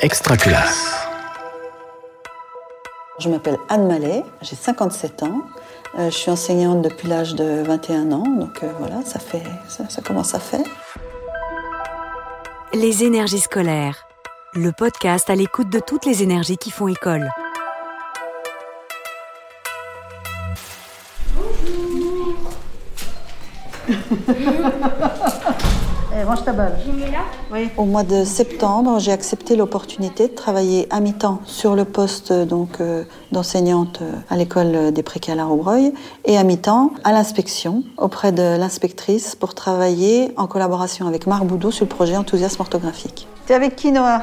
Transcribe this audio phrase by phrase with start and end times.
[0.00, 0.94] Extra classe.
[3.18, 5.42] Je m'appelle Anne Mallet, j'ai 57 ans.
[5.98, 9.88] Euh, je suis enseignante depuis l'âge de 21 ans, donc euh, voilà, ça, fait, ça,
[9.88, 10.64] ça commence à faire.
[12.72, 14.06] Les énergies scolaires.
[14.54, 17.28] Le podcast à l'écoute de toutes les énergies qui font école.
[26.28, 26.76] mange ta balle.
[27.50, 27.70] Oui.
[27.78, 32.80] Au mois de septembre, j'ai accepté l'opportunité de travailler à mi-temps sur le poste donc
[32.80, 35.94] euh, d'enseignante euh, à l'école des précaires à Roubreuil
[36.26, 41.70] et à mi-temps à l'inspection auprès de l'inspectrice pour travailler en collaboration avec Marc Boudou
[41.70, 43.26] sur le projet Enthousiasme orthographique.
[43.46, 44.22] T'es avec qui Noah?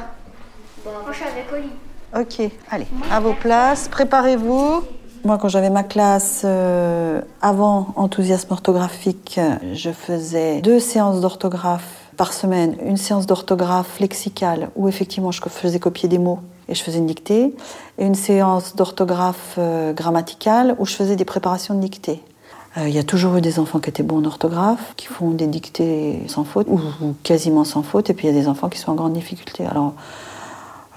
[0.86, 1.70] Moi, je suis avec Oli.
[2.16, 4.84] Ok, allez, à vos places, préparez-vous.
[5.26, 9.40] Moi, quand j'avais ma classe euh, avant enthousiasme orthographique,
[9.74, 12.76] je faisais deux séances d'orthographe par semaine.
[12.86, 17.08] Une séance d'orthographe lexicale où effectivement je faisais copier des mots et je faisais une
[17.08, 17.56] dictée.
[17.98, 22.22] Et une séance d'orthographe euh, grammaticale où je faisais des préparations de dictée.
[22.78, 25.32] Euh, Il y a toujours eu des enfants qui étaient bons en orthographe, qui font
[25.32, 26.80] des dictées sans faute, ou,
[27.24, 29.66] quasiment sans faute, et puis il y a des enfants qui sont en grande difficulté.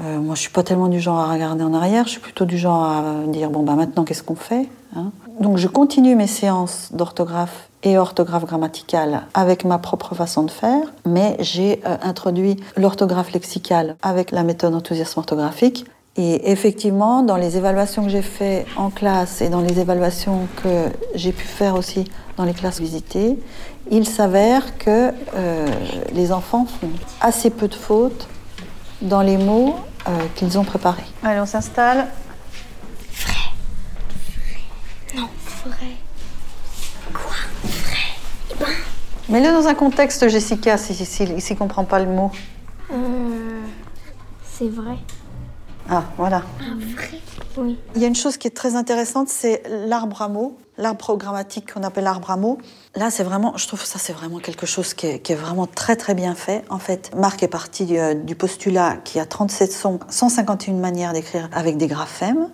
[0.01, 2.45] Euh, moi, je suis pas tellement du genre à regarder en arrière, je suis plutôt
[2.45, 6.29] du genre à dire bon bah maintenant qu'est-ce qu'on fait hein Donc je continue mes
[6.29, 12.57] séances d'orthographe et orthographe grammaticale avec ma propre façon de faire, mais j'ai euh, introduit
[12.77, 15.85] l'orthographe lexicale avec la méthode enthousiasme orthographique.
[16.17, 20.87] Et effectivement, dans les évaluations que j'ai fait en classe et dans les évaluations que
[21.15, 23.39] j'ai pu faire aussi dans les classes visitées,
[23.91, 25.67] il s'avère que euh,
[26.13, 26.91] les enfants font
[27.21, 28.27] assez peu de fautes
[29.01, 31.05] dans les mots euh, qu'ils ont préparés.
[31.23, 32.09] Allez, on s'installe.
[35.65, 35.97] Vrai.
[39.29, 42.31] Mets-le dans un contexte, Jessica, s'il si, comprend pas le mot.
[42.91, 43.61] Euh,
[44.43, 44.97] c'est vrai.
[45.91, 46.43] Ah, voilà.
[46.59, 47.21] Vrai.
[47.57, 51.73] Il y a une chose qui est très intéressante, c'est l'arbre à mots, l'arbre programmatique
[51.73, 52.59] qu'on appelle l'arbre à mots.
[52.95, 56.15] Là, c'est vraiment, je trouve ça, c'est vraiment quelque chose qui est, vraiment très très
[56.15, 56.65] bien fait.
[56.71, 61.49] En fait, Marc est parti du, du postulat qui a 37 sons, 151 manières d'écrire
[61.53, 62.49] avec des graphèmes.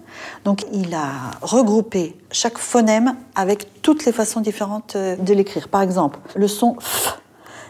[0.44, 1.10] Donc, il a
[1.42, 5.68] regroupé chaque phonème avec toutes les façons différentes euh, de l'écrire.
[5.68, 7.20] Par exemple, le son F,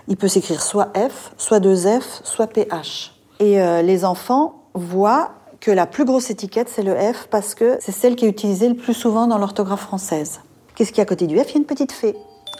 [0.08, 3.12] il peut s'écrire soit F, soit deux F, soit PH.
[3.40, 5.32] Et euh, les enfants voient
[5.70, 8.74] la plus grosse étiquette, c'est le F parce que c'est celle qui est utilisée le
[8.74, 10.40] plus souvent dans l'orthographe française.
[10.74, 11.50] Qu'est-ce qu'il y a à côté du F?
[11.50, 12.14] Il y a une petite fée.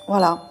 [0.08, 0.42] Voilà.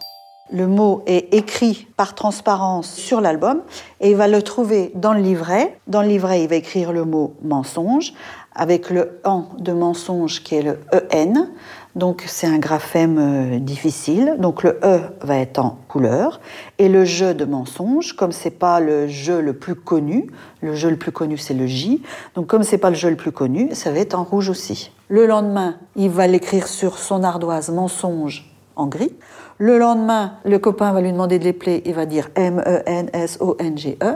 [0.52, 3.62] Le mot est écrit par transparence sur l'album
[4.02, 5.80] et il va le trouver dans le livret.
[5.88, 8.14] Dans le livret, il va écrire le mot mensonge
[8.54, 10.80] avec le en de mensonge qui est le
[11.14, 11.50] EN.
[11.96, 14.38] Donc c'est un graphème euh, difficile.
[14.40, 16.42] Donc le E va être en couleur
[16.80, 20.32] et le je de mensonge, comme c'est pas le je le plus connu,
[20.62, 22.02] le je le plus connu c'est le J.
[22.36, 24.92] Donc comme c'est pas le je le plus connu, ça va être en rouge aussi.
[25.10, 29.14] Le lendemain, il va l'écrire sur son ardoise mensonge en gris.
[29.60, 34.16] Le lendemain, le copain va lui demander de l'épeler, il va dire M-E-N-S-O-N-G-E.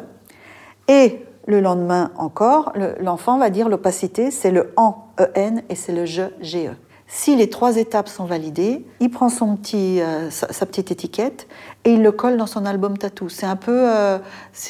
[0.88, 5.94] Et le lendemain encore, le- l'enfant va dire l'opacité, c'est le en E-N et c'est
[5.94, 6.72] le je G-E.
[7.10, 11.48] Si les trois étapes sont validées, il prend son petit, euh, sa, petite étiquette
[11.86, 13.30] et il le colle dans son album tatou.
[13.30, 14.20] C'est un peu, euh,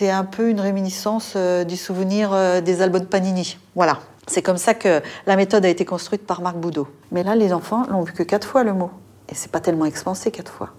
[0.02, 3.58] un peu une réminiscence euh, du souvenir des albums Panini.
[3.76, 4.00] Voilà.
[4.28, 6.88] C'est comme ça que la méthode a été construite par Marc Boudot.
[7.12, 8.92] Mais là, les enfants l'ont vu que quatre fois le mot.
[9.30, 10.70] Et c'est pas tellement expansé quatre fois.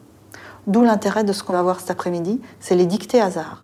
[0.66, 3.62] D'où l'intérêt de ce qu'on va voir cet après-midi, c'est les dictées hasard.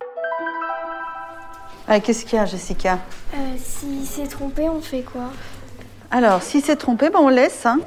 [1.87, 2.97] Allez, qu'est-ce qu'il y a, Jessica?
[3.35, 5.29] Euh, si c'est trompé, on fait quoi?
[6.11, 7.65] Alors, si c'est trompé, ben on laisse.
[7.65, 7.79] hein.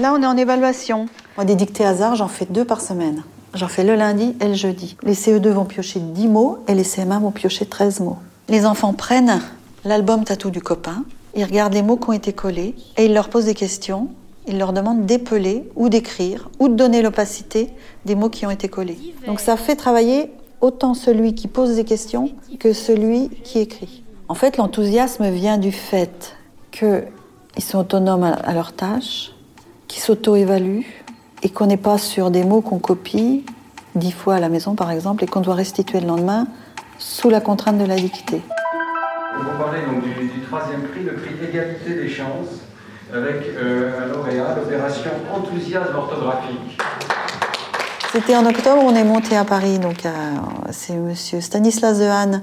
[0.00, 1.06] Là, on est en évaluation.
[1.36, 3.22] Moi, des dictées hasard, j'en fais deux par semaine.
[3.54, 4.96] J'en fais le lundi et le jeudi.
[5.02, 8.18] Les CE2 vont piocher 10 mots et les CM1 vont piocher 13 mots.
[8.48, 9.40] Les enfants prennent
[9.84, 11.04] l'album tatou du copain,
[11.36, 14.08] ils regardent les mots qui ont été collés et ils leur posent des questions.
[14.46, 17.70] Ils leur demandent d'épeler ou d'écrire ou de donner l'opacité
[18.04, 18.98] des mots qui ont été collés.
[19.26, 20.30] Donc ça fait travailler
[20.60, 22.30] autant celui qui pose des questions
[22.60, 24.02] que celui qui écrit.
[24.28, 26.36] En fait, l'enthousiasme vient du fait
[27.54, 29.30] qu'ils sont autonomes à, à leur tâche,
[29.88, 30.86] qu'ils s'auto-évaluent
[31.42, 33.44] et qu'on n'est pas sur des mots qu'on copie
[33.94, 36.46] dix fois à la maison, par exemple, et qu'on doit restituer le lendemain
[36.98, 38.42] sous la contrainte de la dictée.
[39.38, 42.48] On va parler donc du, du troisième prix, le prix Égalité des chances,
[43.12, 46.78] avec euh, un lauréat, l'opération Enthousiasme orthographique.
[48.12, 52.42] C'était en octobre, on est monté à Paris, donc à- c'est Monsieur Stanislas Dehaene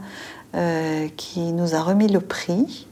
[0.56, 2.88] euh, qui nous a remis le prix,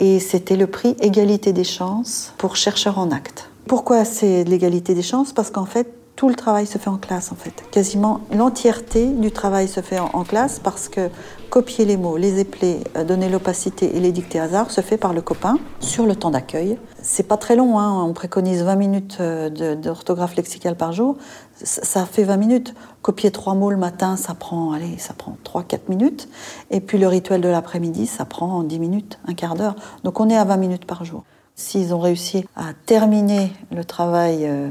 [0.00, 3.50] et c'était le prix Égalité des chances pour chercheurs en actes.
[3.66, 5.32] Pourquoi c'est l'égalité des chances?
[5.32, 7.64] Parce qu'en fait, tout le travail se fait en classe en fait.
[7.70, 11.08] Quasiment l'entièreté du travail se fait en, classe parce que
[11.48, 15.12] copier les mots, les épeler, euh, donner l'opacité et les dicter hasard se fait par
[15.14, 16.78] le copain sur le temps d'accueil.
[17.02, 18.04] C'est pas très long, hein.
[18.04, 21.16] on préconise 20 minutes euh, d'orthographe lexicale par jour.
[21.62, 22.74] Ça ça fait 20 minutes.
[23.02, 26.28] Copier trois mots le matin, ça prend, allez, ça prend 3-4 minutes.
[26.70, 29.76] Et puis le rituel de l'après-midi, ça prend 10 minutes, un quart d'heure.
[30.04, 31.24] Donc on est à 20 minutes par jour.
[31.54, 34.70] S'ils ont réussi à terminer le travail euh,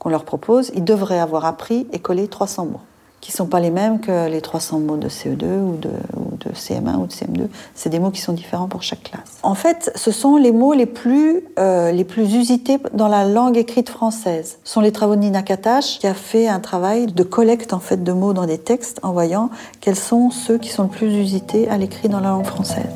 [0.00, 2.80] qu'on leur propose, ils devraient avoir appris et collé 300 mots,
[3.20, 6.36] qui ne sont pas les mêmes que les 300 mots de CE2 ou de, ou
[6.38, 7.48] de CM1 ou de CM2.
[7.74, 9.38] C'est des mots qui sont différents pour chaque classe.
[9.42, 13.58] En fait, ce sont les mots les plus, euh, les plus usités dans la langue
[13.58, 14.58] écrite française.
[14.64, 17.80] Ce sont les travaux de Nina Katash, qui a fait un travail de collecte en
[17.80, 19.50] fait, de mots dans des textes en voyant
[19.82, 22.88] quels sont ceux qui sont le plus usités à l'écrit dans la langue française.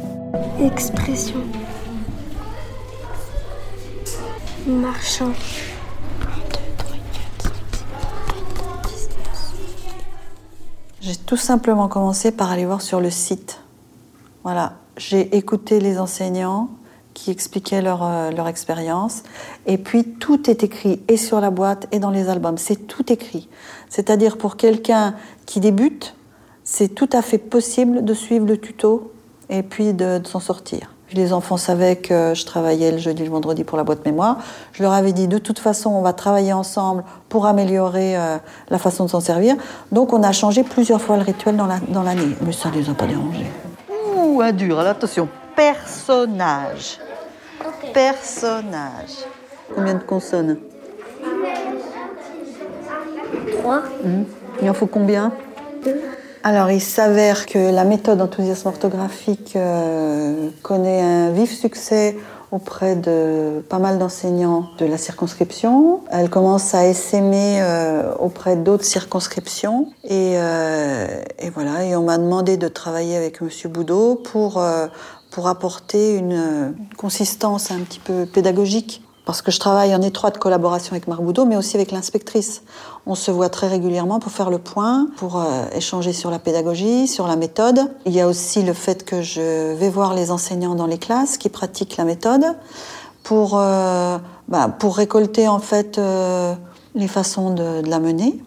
[0.58, 1.36] Expression.
[4.66, 5.32] Marchand.
[11.06, 13.60] J'ai tout simplement commencé par aller voir sur le site.
[14.42, 16.70] Voilà, j'ai écouté les enseignants
[17.12, 19.22] qui expliquaient leur, euh, leur expérience.
[19.66, 22.56] Et puis tout est écrit, et sur la boîte, et dans les albums.
[22.56, 23.50] C'est tout écrit.
[23.90, 25.14] C'est-à-dire pour quelqu'un
[25.44, 26.14] qui débute,
[26.62, 29.12] c'est tout à fait possible de suivre le tuto
[29.50, 30.94] et puis de, de s'en sortir.
[31.12, 34.38] Les enfants savaient que je travaillais le jeudi et le vendredi pour la boîte mémoire.
[34.72, 38.38] Je leur avais dit de toute façon, on va travailler ensemble pour améliorer euh,
[38.70, 39.54] la façon de s'en servir.
[39.92, 42.34] Donc on a changé plusieurs fois le rituel dans la- dans l'année.
[42.40, 43.46] Mais ça ne les a pas dérangés.
[44.16, 45.28] Ouh, un dur, alors attention.
[45.54, 46.98] Personnage.
[47.92, 49.24] Personnage.
[49.74, 50.56] Combien de consonnes?
[53.60, 53.82] 3.
[54.62, 55.32] Il en faut combien?
[56.46, 62.18] Alors, il s'avère que la méthode enthousiasme orthographique euh, connaît un vif succès
[62.52, 66.00] auprès de pas mal d'enseignants de la circonscription.
[66.10, 69.88] Elle commence à essaimer euh, auprès d'autres circonscriptions.
[70.04, 71.06] Et, euh,
[71.38, 74.86] et voilà, et on m'a demandé de travailler avec Monsieur Boudot pour, euh,
[75.30, 80.38] pour apporter une euh, consistance un petit peu pédagogique parce que je travaille en étroite
[80.38, 82.62] collaboration avec Marc Boudot, mais aussi avec l'inspectrice.
[83.06, 87.08] On se voit très régulièrement pour faire le point, pour euh, échanger sur la pédagogie,
[87.08, 87.80] sur la méthode.
[88.04, 91.38] Il y a aussi le fait que je vais voir les enseignants dans les classes
[91.38, 92.44] qui pratiquent la méthode
[93.22, 94.18] pour, euh,
[94.48, 96.54] bah, pour récolter en fait euh,
[96.94, 98.42] les façons de, de la mener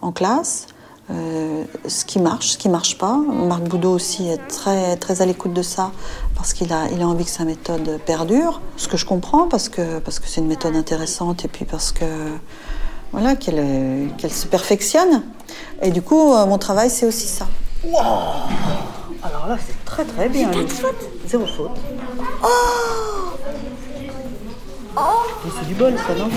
[0.00, 0.66] en classe.
[1.10, 3.16] Euh, ce qui marche, ce qui marche pas.
[3.16, 5.90] Marc Boudot aussi est très, très à l'écoute de ça
[6.36, 8.60] parce qu'il a, il a envie que sa méthode perdure.
[8.76, 11.92] Ce que je comprends parce que parce que c'est une méthode intéressante et puis parce
[11.92, 12.04] que
[13.12, 15.22] voilà qu'elle qu'elle se perfectionne.
[15.82, 17.46] Et du coup, euh, mon travail c'est aussi ça.
[17.84, 17.98] Wow
[19.24, 20.50] Alors là, c'est très très bien.
[20.52, 20.66] lui.
[21.26, 21.70] Zéro faute.
[24.96, 26.28] Oh Mais c'est du bol, ça, non?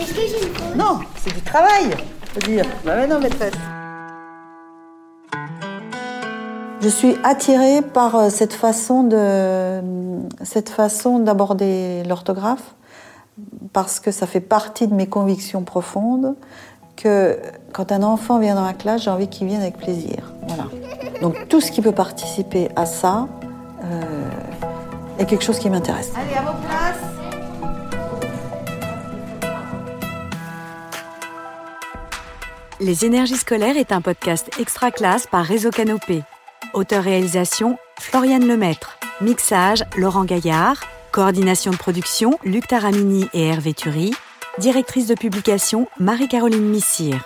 [0.00, 0.76] Est-ce que j'ai une faute?
[0.76, 1.90] Non, c'est du travail,
[2.40, 2.64] dire.
[3.20, 3.52] Maîtresse.
[6.80, 9.80] Je suis attirée par euh, cette façon de
[10.42, 12.74] cette façon d'aborder l'orthographe
[13.72, 16.34] parce que ça fait partie de mes convictions profondes
[16.96, 17.38] que
[17.72, 20.32] quand un enfant vient dans ma classe, j'ai envie qu'il vienne avec plaisir.
[20.48, 20.64] Voilà.
[21.20, 23.28] Donc tout ce qui peut participer à ça
[23.84, 24.28] euh,
[25.18, 26.12] est quelque chose qui m'intéresse.
[26.16, 26.71] Allez, à vos
[32.82, 36.24] Les énergies scolaires est un podcast extra classe par Réseau Canopé.
[36.74, 38.98] Auteur-réalisation Floriane Lemaître.
[39.20, 40.82] Mixage Laurent Gaillard.
[41.12, 44.12] Coordination de production Luc Taramini et Hervé Thury.
[44.58, 47.24] Directrice de publication Marie-Caroline Missire.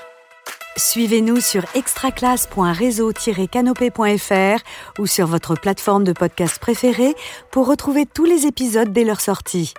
[0.77, 4.63] Suivez-nous sur extraclasse.réseau-canopé.fr
[4.99, 7.15] ou sur votre plateforme de podcast préférée
[7.51, 9.73] pour retrouver tous les épisodes dès leur sortie.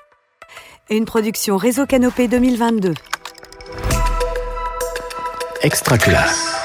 [0.90, 2.96] Une production Réseau Canopé 2022.
[5.62, 6.57] Extra classe.